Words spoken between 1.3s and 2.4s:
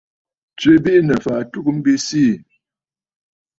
ɨtugə mbi siì.